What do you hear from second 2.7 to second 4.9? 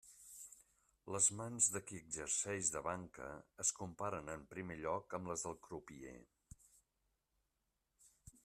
de banca es comparen en primer